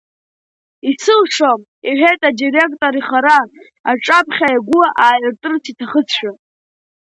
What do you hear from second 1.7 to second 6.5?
иҳәеит адиректор, ихара аҽаԥхьа игәы ааиртырц иҭахызшәа.